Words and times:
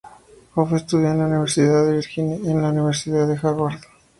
Orff 0.55 0.73
estudió 0.73 1.11
en 1.11 1.19
la 1.19 1.25
Universidad 1.27 1.85
de 1.85 1.91
Virginia 1.97 2.37
y 2.41 2.49
en 2.49 2.59
la 2.59 2.69
Universidad 2.69 3.27
de 3.27 3.35
Harvard. 3.39 3.81